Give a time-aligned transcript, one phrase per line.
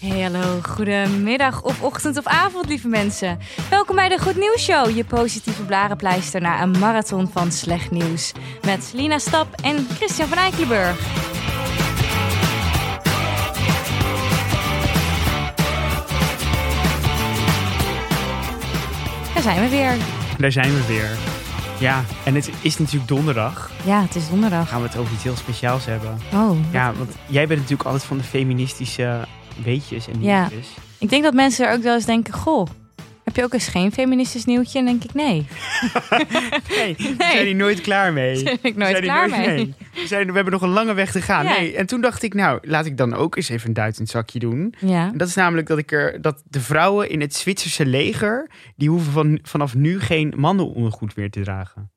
[0.00, 3.38] Hey, hallo, goedemiddag of ochtend of avond, lieve mensen.
[3.70, 8.32] Welkom bij de Goed Nieuws Show, je positieve blarenpleister na een marathon van slecht nieuws.
[8.64, 10.98] Met Lina Stap en Christian van Eikelenburg.
[19.34, 19.96] Daar zijn we weer.
[20.38, 21.08] Daar zijn we weer.
[21.78, 23.70] Ja, en het is natuurlijk donderdag.
[23.84, 24.68] Ja, het is donderdag.
[24.68, 26.18] Gaan we het over iets heel speciaals hebben.
[26.32, 29.26] Oh, Ja, want jij bent natuurlijk altijd van de feministische
[29.64, 30.48] weetjes en Ja.
[30.98, 32.66] ik denk dat mensen er ook wel eens denken, goh,
[33.24, 34.78] heb je ook eens geen feministisch nieuwtje?
[34.78, 35.46] En denk ik, nee,
[36.76, 38.42] Nee, zijn hier nooit klaar mee.
[38.42, 39.54] ben ik nooit zijn klaar nooit- mee.
[39.56, 39.74] nee.
[39.94, 41.44] We, zijn, we hebben nog een lange weg te gaan.
[41.44, 41.50] Ja.
[41.58, 41.76] Nee.
[41.76, 44.10] En toen dacht ik, nou, laat ik dan ook eens even een duit in het
[44.10, 44.74] zakje doen.
[44.78, 48.50] Ja, En dat is namelijk dat, ik er, dat de vrouwen in het Zwitserse leger...
[48.76, 51.90] die hoeven van, vanaf nu geen mannenondergoed meer te dragen.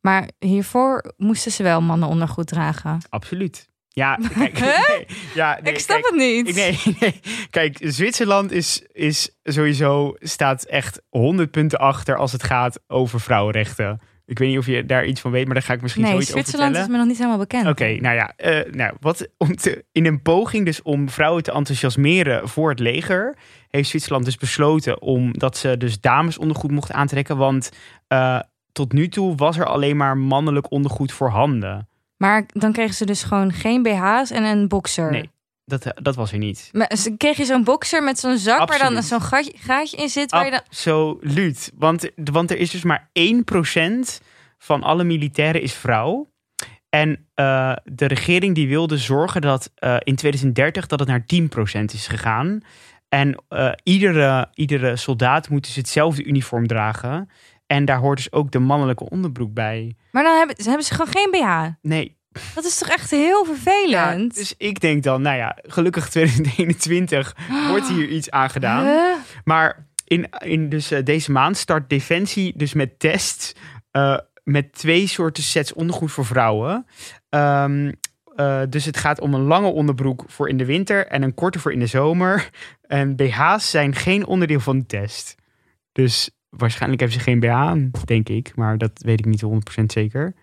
[0.00, 2.98] maar hiervoor moesten ze wel mannenondergoed dragen.
[3.08, 3.66] Absoluut.
[3.98, 6.54] Ja, kijk, nee, ja, nee, ik snap kijk, het niet.
[6.54, 7.20] Nee, nee.
[7.50, 14.00] Kijk, Zwitserland is, is sowieso staat echt 100 punten achter als het gaat over vrouwenrechten.
[14.26, 16.12] Ik weet niet of je daar iets van weet, maar daar ga ik misschien nee,
[16.12, 17.00] zoiets over Zwitserland is vertellen.
[17.00, 17.66] me nog niet helemaal bekend.
[17.66, 21.52] Oké, nou ja, eh, nou, wat, om te, in een poging dus om vrouwen te
[21.52, 23.36] enthousiasmeren voor het leger,
[23.68, 27.70] heeft Zwitserland dus besloten om dat ze dus damesondergoed mochten aantrekken, want
[28.08, 28.40] eh,
[28.72, 31.88] tot nu toe was er alleen maar mannelijk ondergoed voor handen.
[32.16, 35.10] Maar dan kregen ze dus gewoon geen BH's en een boxer.
[35.10, 35.30] Nee,
[35.64, 36.68] dat, eh, dat was er niet.
[36.72, 39.04] Maar ze- kreeg je zo'n boxer met zo'n zak waar dan Absoluut.
[39.04, 40.30] zo'n gaatje, gaatje in zit?
[40.30, 40.60] Waar je dan...
[40.66, 41.72] Absoluut.
[41.74, 44.20] Want, want er is dus maar 1%
[44.58, 46.30] van alle militairen is vrouw.
[46.88, 51.92] En eh, de regering die wilde zorgen dat eh, in 2030 dat het naar 10%
[51.92, 52.60] is gegaan.
[53.08, 53.44] En
[53.82, 57.30] iedere, iedere soldaat moet dus hetzelfde uniform dragen.
[57.66, 59.96] En daar hoort dus ook de mannelijke onderbroek bij.
[60.10, 61.88] Maar dan hebben, hebben ze gewoon geen BH.
[61.88, 62.16] Nee,
[62.54, 64.34] Dat is toch echt heel ja, vervelend?
[64.34, 67.36] dus ik denk dan, nou ja, gelukkig 2021
[67.68, 68.84] wordt hier iets aan gedaan.
[68.84, 69.14] Huh?
[69.44, 73.54] Maar in, in dus, eh, deze maand start Defensie dus met tests
[73.90, 76.86] eh, met twee soorten sets ondergoed voor vrouwen.
[77.28, 77.92] Ehm,
[78.36, 81.58] eh, dus het gaat om een lange onderbroek voor in de winter en een korte
[81.58, 82.50] voor in de zomer.
[82.80, 85.34] En BH's zijn geen onderdeel van de test.
[85.92, 88.52] Dus waarschijnlijk hebben ze geen BH aan, denk ik.
[88.54, 90.34] Maar dat weet ik niet 100% zeker.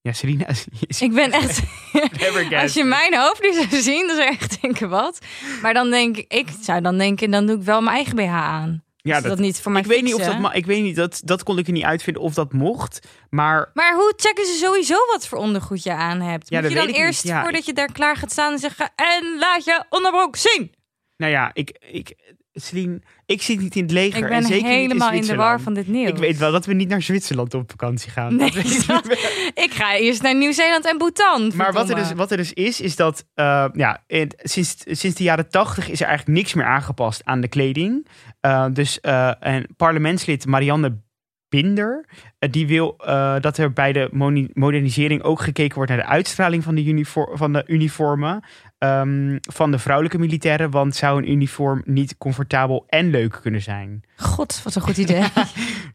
[0.00, 1.62] Ja, is, is Ik ben echt...
[2.62, 5.18] Als je mijn hoofd nu zou zien, dan zou je echt denken, wat?
[5.62, 8.28] Maar dan denk ik, ik zou dan denken, dan doe ik wel mijn eigen BH
[8.28, 8.82] aan.
[8.96, 11.42] Ja, dat, niet voor mij ik weet niet of dat ik weet niet dat dat
[11.42, 15.26] kon ik er niet uitvinden of dat mocht, maar Maar hoe checken ze sowieso wat
[15.26, 16.50] voor ondergoed je aan hebt?
[16.50, 17.22] Ja, Moet je dan eerst.
[17.22, 18.90] Ja, voordat je daar klaar gaat staan, zeggen...
[18.94, 20.72] En laat je onderbroek zien!
[21.16, 22.14] nou ja, ik ik
[22.54, 25.34] Celine, ik zit niet in het leger Ik en ben zeker helemaal niet in in
[25.36, 26.08] de war van dit nieuws.
[26.10, 28.36] Ik weet wel dat we niet naar Zwitserland op vakantie gaan.
[28.36, 28.50] Nee,
[28.86, 29.10] Dat
[29.64, 29.70] ik.
[29.72, 31.52] ga eerst naar Nieuw-Zeeland en Bhutan.
[31.54, 35.16] Maar wat er, dus, wat er dus is, is dat eh, ja, in- sinds, sinds
[35.16, 38.06] de jaren tachtig is er eigenlijk niks meer aangepast aan de kleding.
[38.40, 40.98] Eh, dus eh, en parlementslid Marianne
[41.48, 42.06] Binder,
[42.38, 44.08] eh, die wil eh, dat er bij de
[44.52, 48.44] modernisering ook gekeken wordt naar de uitstraling van de, unifor- van de uniformen
[48.78, 50.70] ehm, van de vrouwelijke militairen.
[50.70, 54.04] Want zou een uniform niet comfortabel en leuk kunnen zijn?
[54.16, 55.22] God, wat een goed idee.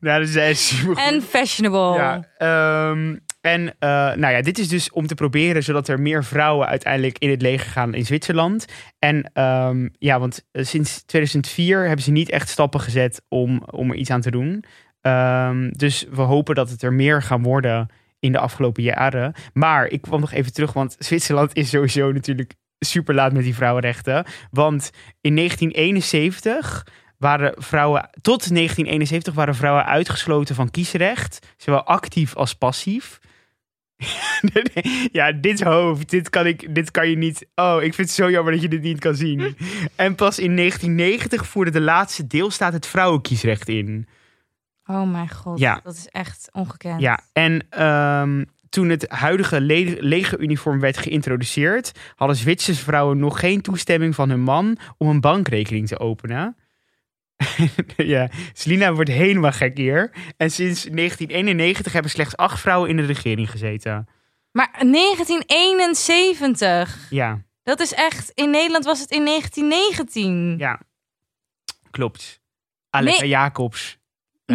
[0.02, 1.94] Nou, dat is super en fashionable.
[1.94, 6.24] ja, ehm, en eh, nou ja, dit is dus om te proberen zodat er meer
[6.24, 8.66] vrouwen uiteindelijk in het leger gaan in Zwitserland.
[9.00, 13.90] En ehm, ja, want eh, sinds 2004 hebben ze niet echt stappen gezet om, om
[13.92, 14.64] er iets aan te doen.
[15.10, 17.88] Ehm, dus we hopen dat het er meer gaan worden
[18.20, 19.34] in de afgelopen jaren.
[19.54, 23.56] Maar ik kwam nog even terug, want Zwitserland is sowieso natuurlijk super laat met die
[23.56, 24.26] vrouwenrechten.
[24.52, 26.88] Want in 1971
[27.18, 33.20] waren vrouwen, tot 1971 waren vrouwen uitgesloten van kiesrecht, zowel actief als passief.
[35.12, 37.48] ja, dit hoofd, dit kan, ik, dit kan je niet.
[37.56, 39.56] Oh, ik vind het zo jammer dat je dit niet kan zien.
[39.96, 44.08] En pas in 1990 voerde de laatste deelstaat het vrouwenkiesrecht in.
[44.92, 45.80] Oh mijn god, Ja.
[45.84, 47.02] dat is echt ongekend.
[47.02, 53.62] Ja, en ehm, toen het huidige le- legeruniform werd geïntroduceerd, hadden Zwitserse vrouwen nog geen
[53.62, 56.58] toestemming van hun man om een bankrekening te openen.
[57.98, 60.12] ja, Selina wordt helemaal gek hier.
[60.38, 64.08] En sinds 1991 hebben slechts acht vrouwen in de regering gezeten.
[64.52, 70.56] Maar 1971, Ja, dat is echt, in Nederland was het in 1919.
[70.58, 70.80] ja.
[71.92, 72.40] Klopt.
[72.90, 73.30] Aletta Nee.
[73.30, 73.99] Jacobs.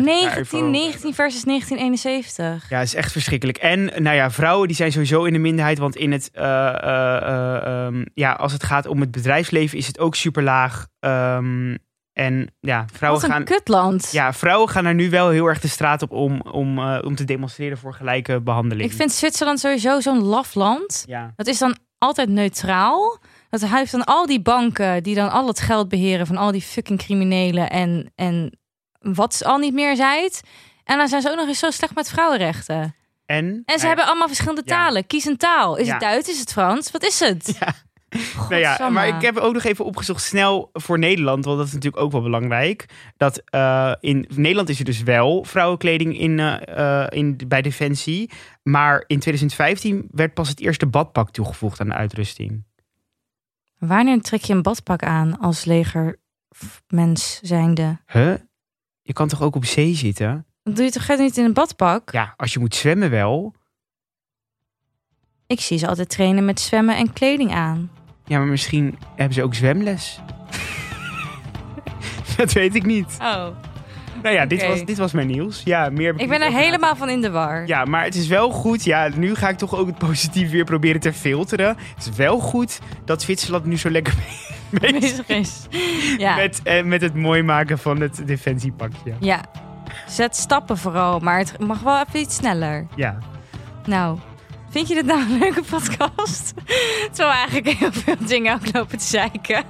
[0.02, 0.72] Daar even over.
[0.72, 2.70] 1919 versus 1971.
[2.70, 3.58] Ja, is echt verschrikkelijk.
[3.58, 5.78] En nou ja, vrouwen die zijn sowieso in de minderheid.
[5.78, 9.86] Want in het, eh, eh, eh, ehm, ja, als het gaat om het bedrijfsleven is
[9.86, 10.86] het ook super laag.
[11.00, 11.76] Ehm,
[12.12, 14.08] en ja, vrouwen Wat een gaan, kutland.
[14.12, 17.24] ja, vrouwen gaan er nu wel heel erg de straat op om, om, om te
[17.24, 18.90] demonstreren voor gelijke behandeling.
[18.90, 21.04] Ik vind Zwitserland sowieso zo'n laf land.
[21.06, 23.18] Ja, Dat is dan altijd neutraal.
[23.50, 26.52] Dat hij heeft dan al die banken die dan al het geld beheren van al
[26.52, 28.58] die fucking criminelen en, en
[29.14, 30.40] wat ze al niet meer zijt.
[30.84, 32.94] En dan zijn ze ook nog eens zo slecht met vrouwenrechten.
[33.26, 34.76] En, En ze hebben allemaal verschillende Ja.
[34.76, 35.06] talen.
[35.06, 35.76] Kies een taal.
[35.76, 35.92] Is Ja.
[35.92, 36.28] het Duits?
[36.28, 36.90] Is het Frans?
[36.90, 37.56] Wat is het?
[37.60, 37.74] Ja.
[38.48, 41.72] Nou ja, maar ik heb ook nog even opgezocht snel voor Nederland, want dat is
[41.72, 42.86] natuurlijk ook wel belangrijk.
[43.16, 48.30] Dat eh, in Nederland is er dus wel vrouwenkleding in, eh, eh, in, bij Defensie.
[48.62, 52.64] Maar in 2015 werd pas het eerste badpak toegevoegd aan de uitrusting.
[53.78, 57.98] Wanneer trek je een badpak aan als legermens zijnde?
[58.06, 58.34] Huh?
[59.06, 60.46] Je kan toch ook op zee zitten?
[60.62, 62.12] Dan doe je toch niet in een badpak?
[62.12, 63.54] Ja, als je moet zwemmen wel.
[65.46, 67.90] Ik zie ze altijd trainen met zwemmen en kleding aan.
[68.24, 70.20] Ja, maar misschien hebben ze ook zwemles.
[72.36, 73.16] dat weet ik niet.
[73.20, 73.48] Oh.
[74.24, 75.62] Nou ja, dit, was, dit was mijn nieuws.
[75.64, 77.66] Ja, meer heb Ik ben er helemaal van in de war.
[77.66, 78.84] Ja, maar het is wel goed.
[78.84, 81.66] Ja, nu ga ik toch ook het positief weer proberen te filteren.
[81.94, 84.14] Het is wel goed dat Zwitserland nu zo lekker
[84.80, 85.66] mee- bezig is.
[86.18, 86.36] Ja.
[86.36, 89.14] met, eh, met het mooi maken van het defensiepakje.
[89.20, 89.40] ja.
[90.08, 92.86] Zet stappen vooral, maar het mag wel even iets sneller.
[92.96, 93.18] Ja.
[93.86, 94.18] Nou,
[94.70, 96.54] vind je dit nou een leuke podcast?
[97.14, 99.64] Terwijl eigenlijk heel veel dingen ook lopen te zeiken.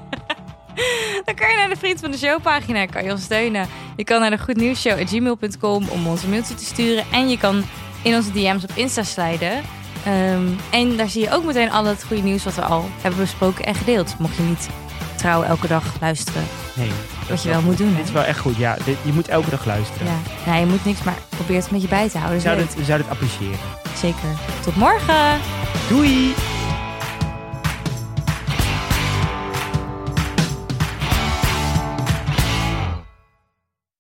[1.25, 3.69] Dan kan je naar de Vriend van de Show pagina, kan je ons steunen.
[3.97, 7.05] Je kan naar de goednieuwsshow.gmail.com om ons een mailtje te sturen.
[7.13, 7.65] En je kan
[8.03, 9.63] in onze DM's op Insta slijden.
[10.05, 13.21] Ehm, en daar zie je ook meteen al het goede nieuws wat we al hebben
[13.21, 14.15] besproken en gedeeld.
[14.19, 14.69] Mocht je niet
[15.17, 16.43] trouw elke dag luisteren,
[16.75, 16.91] Nee.
[17.29, 17.89] wat je wel moet doen.
[17.91, 17.97] hè?
[17.97, 18.57] Dit is wel echt goed.
[18.57, 20.07] Ja, dit- je moet elke dag luisteren.
[20.07, 20.17] Ja,
[20.51, 22.57] nou, je moet niks, maar probeer het een beetje bij te houden.
[22.57, 23.59] Het, we zouden het appreciëren.
[23.97, 24.29] Zeker.
[24.65, 25.41] Tot morgen!
[25.89, 26.35] Doei!